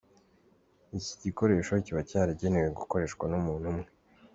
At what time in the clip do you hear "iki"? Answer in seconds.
0.97-1.13